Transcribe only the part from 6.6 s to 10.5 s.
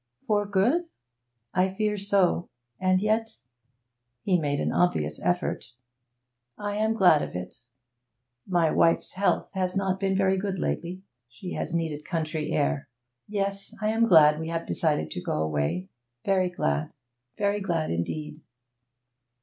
am glad of it. My wife's health has not been very